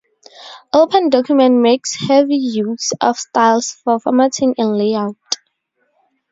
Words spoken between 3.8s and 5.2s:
for formatting and layout.